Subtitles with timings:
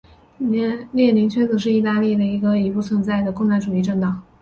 [0.39, 4.23] 列宁圈子是意大利的一个已不存在的共产主义政党。